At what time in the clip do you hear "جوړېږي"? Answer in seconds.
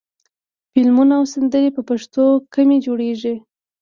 2.85-3.35